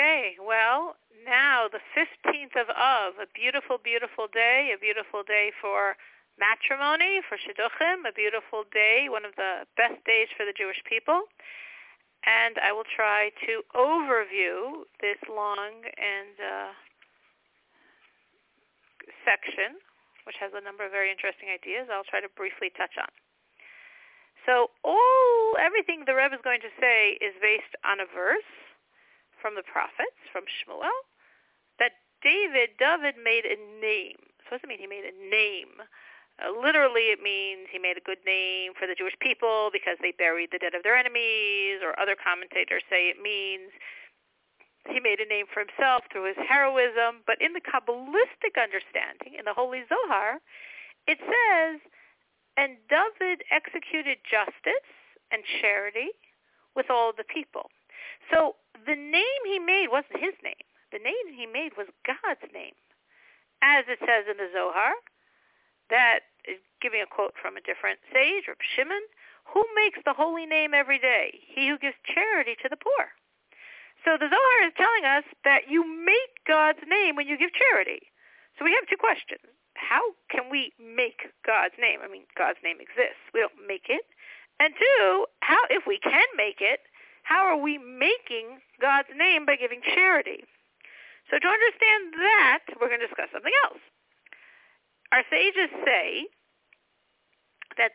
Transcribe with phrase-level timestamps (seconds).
[0.00, 0.96] Okay, well,
[1.28, 5.92] now the 15th of Av, a beautiful, beautiful day, a beautiful day for
[6.40, 11.28] matrimony, for shidduchim, a beautiful day, one of the best days for the Jewish people.
[12.24, 16.72] And I will try to overview this long and uh,
[19.28, 19.84] section,
[20.24, 21.92] which has a number of very interesting ideas.
[21.92, 23.12] I'll try to briefly touch on.
[24.48, 28.48] So all everything the Rebbe is going to say is based on a verse
[29.40, 30.92] from the prophets, from Shmuel,
[31.80, 34.20] that David, David made a name.
[34.44, 35.80] So what does it mean he made a name?
[36.40, 40.12] Uh, literally, it means he made a good name for the Jewish people because they
[40.16, 43.72] buried the dead of their enemies, or other commentators say it means
[44.88, 47.20] he made a name for himself through his heroism.
[47.28, 50.40] But in the Kabbalistic understanding, in the Holy Zohar,
[51.06, 51.80] it says,
[52.56, 54.88] and David executed justice
[55.30, 56.12] and charity
[56.74, 57.68] with all the people.
[58.32, 60.64] So the name he made wasn't his name.
[60.92, 62.74] The name he made was God's name.
[63.62, 64.96] As it says in the Zohar,
[65.90, 69.04] that is giving a quote from a different sage, Reb Shimon,
[69.44, 71.34] who makes the holy name every day?
[71.46, 73.12] He who gives charity to the poor.
[74.04, 78.08] So the Zohar is telling us that you make God's name when you give charity.
[78.56, 79.44] So we have two questions.
[79.76, 82.00] How can we make God's name?
[82.00, 83.20] I mean, God's name exists.
[83.34, 84.08] We don't make it.
[84.60, 86.80] And two, how if we can make it,
[87.30, 90.42] how are we making God's name by giving charity?
[91.30, 93.78] So to understand that, we're going to discuss something else.
[95.14, 96.26] Our sages say
[97.78, 97.94] that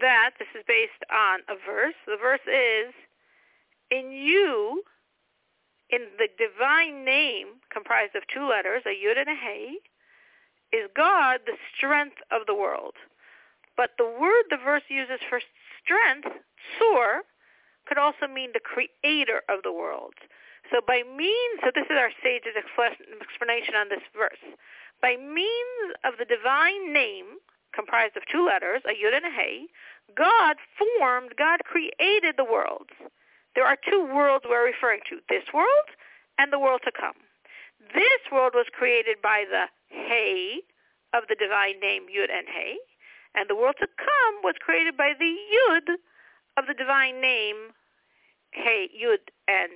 [0.00, 1.92] that this is based on a verse.
[2.08, 2.96] The verse is,
[3.90, 4.82] in you,
[5.90, 9.76] in the divine name comprised of two letters, a yud and a hey,
[10.72, 12.94] is God the strength of the world.
[13.76, 15.40] But the word the verse uses for
[15.84, 16.32] strength,
[16.80, 17.20] tzur,
[17.86, 20.14] could also mean the creator of the world.
[20.72, 24.40] So by means, so this is our sage's explanation on this verse.
[25.02, 27.36] By means of the divine name,
[27.74, 29.66] comprised of two letters, a yud and a hey,
[30.16, 32.94] God formed, God created the worlds.
[33.54, 35.88] There are two worlds we're referring to, this world
[36.38, 37.18] and the world to come.
[37.92, 40.62] This world was created by the hey
[41.12, 42.76] of the divine name yud and hey,
[43.34, 45.96] and the world to come was created by the yud
[46.56, 47.74] of the divine name
[48.54, 49.70] hey yud and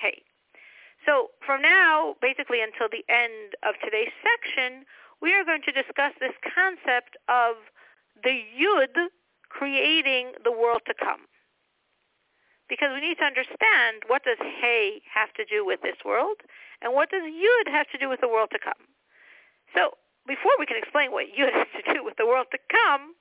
[0.00, 0.22] hey.
[1.06, 4.84] So from now, basically until the end of today's section,
[5.20, 7.56] we are going to discuss this concept of
[8.22, 9.08] the Yud
[9.48, 11.28] creating the world to come.
[12.68, 16.38] Because we need to understand what does Hey have to do with this world,
[16.80, 18.88] and what does Yud have to do with the world to come.
[19.74, 19.96] So
[20.26, 23.14] before we can explain what Yud has to do with the world to come,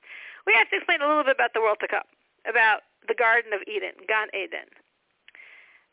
[0.46, 2.08] we have to explain a little bit about the world to come,
[2.48, 4.70] about the Garden of Eden, Gan Eden.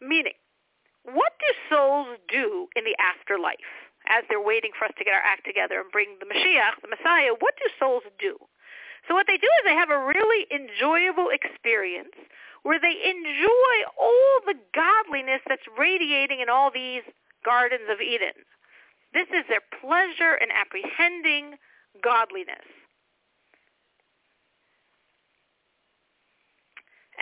[0.00, 0.36] Meaning,
[1.04, 3.72] what do souls do in the afterlife
[4.08, 6.90] as they're waiting for us to get our act together and bring the Mashiach, the
[6.90, 7.32] Messiah?
[7.38, 8.36] What do souls do?
[9.08, 12.14] So what they do is they have a really enjoyable experience
[12.62, 17.02] where they enjoy all the godliness that's radiating in all these
[17.44, 18.34] gardens of Eden.
[19.14, 21.54] This is their pleasure in apprehending
[22.02, 22.66] godliness.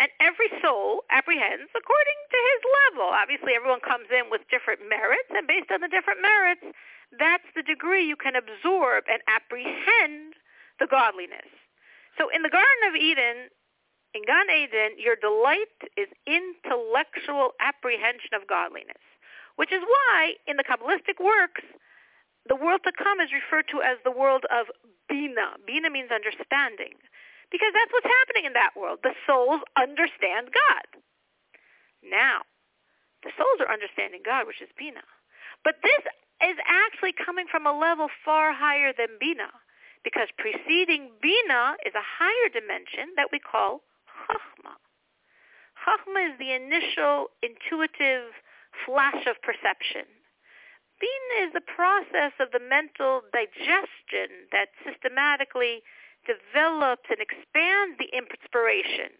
[0.04, 3.08] And every soul apprehends according to his level.
[3.08, 6.60] Obviously, everyone comes in with different merits, and based on the different merits,
[7.16, 10.36] that's the degree you can absorb and apprehend
[10.76, 11.48] the godliness.
[12.20, 13.48] So in the Garden of Eden,
[14.12, 19.00] in Gan Eden, your delight is intellectual apprehension of godliness,
[19.56, 21.64] which is why in the Kabbalistic works,
[22.44, 24.68] the world to come is referred to as the world of
[25.08, 25.56] Bina.
[25.64, 27.00] Bina means understanding.
[27.52, 29.00] Because that's what's happening in that world.
[29.02, 31.02] The souls understand God.
[32.02, 32.44] Now,
[33.24, 35.04] the souls are understanding God, which is Bina.
[35.64, 36.04] But this
[36.44, 39.48] is actually coming from a level far higher than Bina,
[40.04, 43.80] because preceding Bina is a higher dimension that we call
[44.28, 44.76] Chachma.
[45.80, 48.36] Chachma is the initial intuitive
[48.84, 50.04] flash of perception.
[51.00, 55.82] Bina is the process of the mental digestion that systematically
[56.26, 59.14] develops and expands the inspiration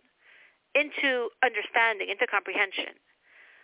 [0.74, 2.98] into understanding, into comprehension.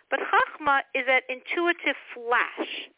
[0.09, 2.89] But Chachma is that intuitive flash.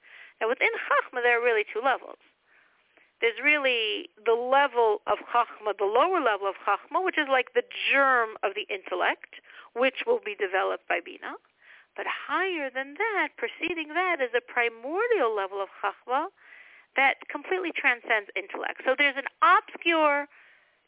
[0.42, 2.22] Now within Chachma there are really two levels.
[3.22, 7.63] There's really the level of Chachma, the lower level of Chachma, which is like the
[7.92, 9.39] germ of the intellect,
[9.74, 11.39] which will be developed by Bina.
[11.96, 16.28] But higher than that, preceding that, is a primordial level of Chachma,
[16.95, 18.81] that completely transcends intellect.
[18.86, 20.28] So there's an obscure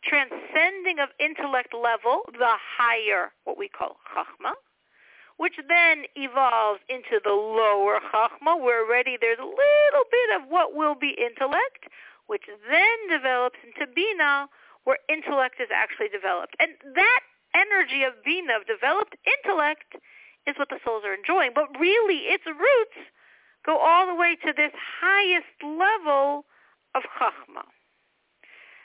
[0.04, 4.54] transcending of intellect level, the higher, what we call chachma,
[5.38, 10.76] which then evolves into the lower Chachma, where already there's a little bit of what
[10.76, 11.90] will be intellect,
[12.28, 14.48] which then develops into Bina,
[14.86, 16.56] where intellect is actually developed.
[16.60, 17.22] And that
[17.54, 19.96] energy of Bina, of developed intellect,
[20.48, 21.52] is what the souls are enjoying.
[21.54, 23.00] But really, its roots
[23.66, 24.72] go all the way to this
[25.02, 26.46] highest level
[26.94, 27.66] of Chachma.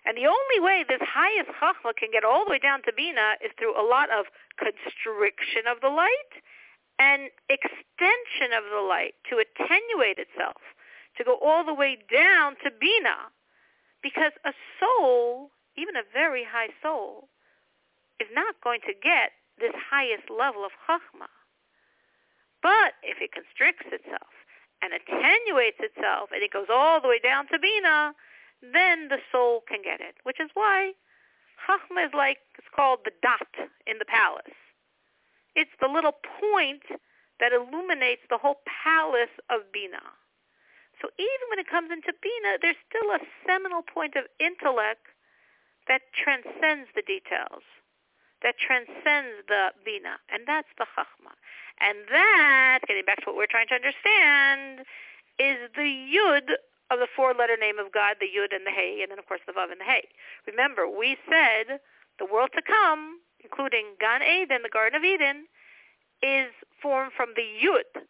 [0.04, 3.36] And the only way this highest Chachma can get all the way down to Bina
[3.44, 6.32] is through a lot of constriction of the light
[6.98, 10.60] and extension of the light to attenuate itself,
[11.16, 13.28] to go all the way down to Bina.
[14.02, 17.28] Because a soul, even a very high soul,
[18.18, 21.28] is not going to get this highest level of Chachma.
[22.62, 24.09] But if it constricts itself
[24.82, 28.14] and attenuates itself and it goes all the way down to Bina,
[28.62, 30.92] then the soul can get it, which is why
[31.66, 33.52] Chachma is like, it's called the dot
[33.86, 34.56] in the palace.
[35.54, 36.84] It's the little point
[37.40, 40.02] that illuminates the whole palace of Bina.
[41.00, 45.08] So even when it comes into Bina, there's still a seminal point of intellect
[45.88, 47.64] that transcends the details,
[48.42, 51.36] that transcends the Bina, and that's the Chachma.
[51.80, 54.84] And that, getting back to what we're trying to understand,
[55.38, 56.56] is the Yud
[56.90, 59.40] of the four-letter name of God, the Yud and the Hey, and then of course
[59.46, 60.08] the Vav and the Hey.
[60.46, 61.80] Remember, we said
[62.18, 65.46] the world to come, including Gan Eden, the Garden of Eden,
[66.22, 66.52] is
[66.82, 68.04] formed from the Yud.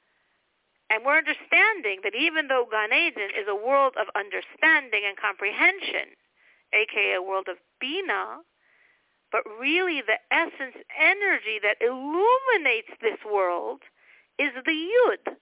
[0.90, 6.18] And we're understanding that even though Gan Eden is a world of understanding and comprehension,
[6.74, 8.42] aka a world of Bina,
[9.32, 13.82] but really the essence energy that illuminates this world
[14.38, 15.34] is the Yud,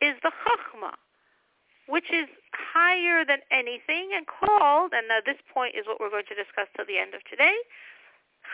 [0.00, 0.94] is the Chachma
[1.90, 6.30] which is higher than anything and called, and uh, this point is what we're going
[6.30, 7.58] to discuss till the end of today,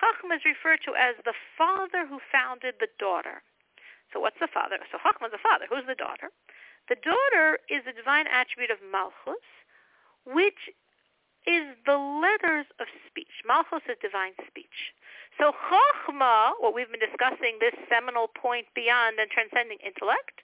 [0.00, 3.44] Chachma is referred to as the father who founded the daughter.
[4.10, 4.80] So what's the father?
[4.88, 5.68] So Chachma is the father.
[5.68, 6.32] Who's the daughter?
[6.88, 9.44] The daughter is the divine attribute of Malchus,
[10.24, 10.72] which
[11.44, 13.44] is the letters of speech.
[13.44, 14.65] Malchus is divine speech.
[15.38, 20.40] So Chachma, what we've been discussing, this seminal point beyond and transcending intellect,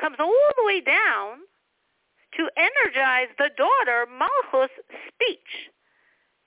[0.00, 1.44] comes all the way down
[2.36, 4.72] to energize the daughter Malchus'
[5.06, 5.70] speech.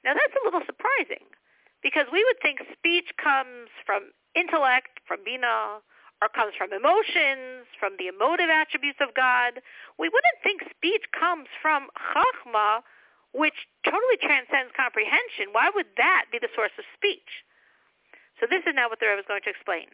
[0.03, 1.29] Now that's a little surprising
[1.83, 5.79] because we would think speech comes from intellect, from Bina,
[6.21, 9.61] or comes from emotions, from the emotive attributes of God.
[9.99, 12.81] We wouldn't think speech comes from Chachma,
[13.33, 15.55] which totally transcends comprehension.
[15.55, 17.47] Why would that be the source of speech?
[18.39, 19.89] So this is now what the Rebbe is going to explain.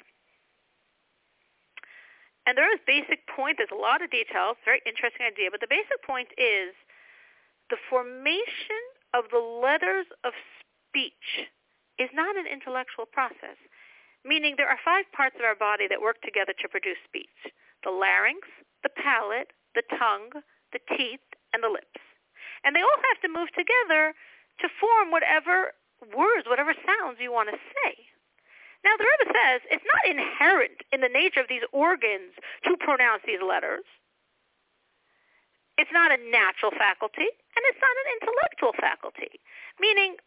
[2.43, 3.55] And there is basic point.
[3.55, 4.59] There's a lot of details.
[4.67, 5.47] Very interesting idea.
[5.47, 6.75] But the basic point is
[7.71, 8.83] the formation
[9.15, 10.35] of the letters of
[10.91, 11.47] speech
[11.95, 13.55] is not an intellectual process.
[14.27, 17.39] Meaning there are five parts of our body that work together to produce speech.
[17.83, 18.43] The larynx,
[18.83, 21.23] the palate, the tongue, the teeth,
[21.53, 22.03] and the lips.
[22.63, 24.15] And they all have to move together
[24.59, 25.75] to form whatever
[26.15, 27.93] words, whatever sounds you want to say.
[28.83, 32.35] Now, the Rebbe says it's not inherent in the nature of these organs
[32.67, 33.87] to pronounce these letters.
[35.77, 39.39] It's not a natural faculty, and it's not an intellectual faculty.
[39.79, 40.19] Meaning,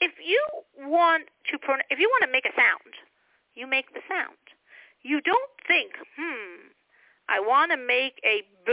[0.00, 0.40] if you
[0.78, 2.94] want to pron- if you want to make a sound,
[3.54, 4.38] you make the sound.
[5.02, 6.72] You don't think, hmm,
[7.28, 8.72] I want to make a b.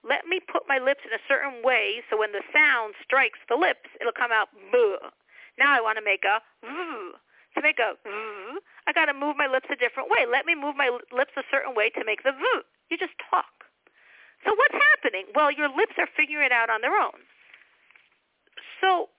[0.00, 3.56] Let me put my lips in a certain way so when the sound strikes the
[3.56, 4.96] lips, it'll come out b.
[5.58, 7.20] Now I want to make a v
[7.56, 8.10] to make a v,
[8.86, 10.24] I got to move my lips a different way.
[10.24, 12.44] Let me move my lips a certain way to make the v.
[12.90, 13.66] You just talk.
[14.46, 15.26] So what's happening?
[15.34, 17.20] Well, your lips are figuring it out on their own.
[18.80, 19.10] So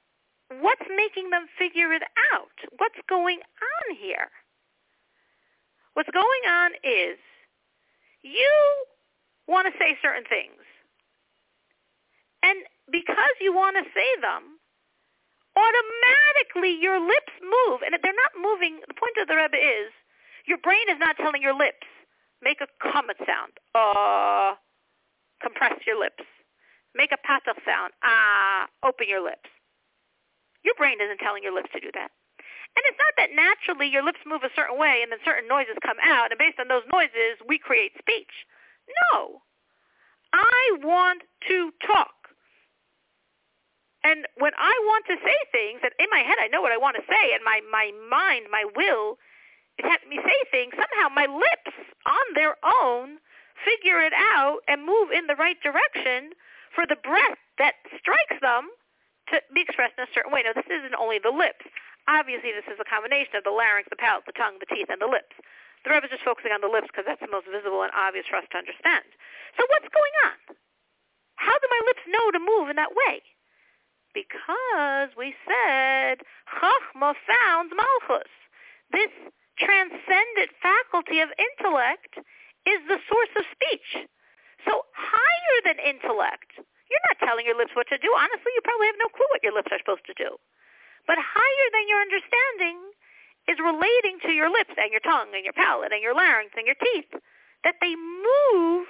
[0.59, 2.57] what's making them figure it out?
[2.77, 4.31] What's going on here?
[5.93, 7.19] What's going on is
[8.23, 8.49] you
[9.47, 10.60] want to say certain things.
[12.43, 14.59] And because you want to say them,
[15.55, 17.81] automatically your lips move.
[17.85, 19.91] And if they're not moving, the point of the Rebbe is
[20.47, 21.85] your brain is not telling your lips,
[22.41, 23.53] make a kometz sound.
[23.75, 24.55] Uh,
[25.41, 26.23] compress your lips.
[26.93, 27.93] Make a patach sound.
[28.03, 29.49] Ah, open your lips.
[30.63, 32.11] Your brain isn't telling your lips to do that.
[32.75, 35.75] And it's not that naturally your lips move a certain way and then certain noises
[35.83, 38.31] come out, and based on those noises, we create speech.
[39.11, 39.41] No.
[40.33, 42.20] I want to talk.
[44.03, 46.81] And when I want to say things, and in my head I know what I
[46.81, 49.21] want to say, and my, my mind, my will
[49.77, 51.73] is having me say things, somehow my lips
[52.05, 53.21] on their own
[53.61, 56.33] figure it out and move in the right direction
[56.73, 58.73] for the breath that strikes them
[59.29, 60.41] to be expressed in a certain way.
[60.41, 61.65] Now, this isn't only the lips.
[62.09, 64.97] Obviously, this is a combination of the larynx, the palate, the tongue, the teeth, and
[64.97, 65.37] the lips.
[65.85, 68.25] The Rebbe is just focusing on the lips because that's the most visible and obvious
[68.29, 69.05] for us to understand.
[69.57, 70.37] So what's going on?
[71.37, 73.21] How do my lips know to move in that way?
[74.13, 76.19] Because we said
[76.51, 78.31] Chachma founds Malchus.
[78.91, 79.11] This
[79.57, 82.19] transcendent faculty of intellect
[82.67, 84.07] is the source of speech.
[84.67, 86.59] So higher than intellect.
[86.59, 88.11] You're not telling your lips what to do.
[88.11, 90.35] Honestly, you probably have no clue what your lips are supposed to do.
[91.07, 92.77] But higher than your understanding
[93.47, 96.67] is relating to your lips and your tongue and your palate and your larynx and
[96.67, 97.09] your teeth,
[97.63, 98.85] that they move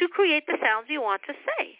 [0.00, 1.78] to create the sounds you want to say.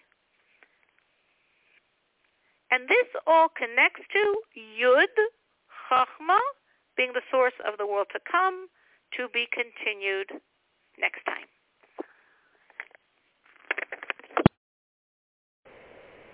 [2.75, 4.23] And this all connects to
[4.59, 5.15] Yud,
[5.87, 6.41] Chachma,
[6.97, 8.67] being the source of the world to come,
[9.17, 10.43] to be continued
[10.99, 11.47] next time.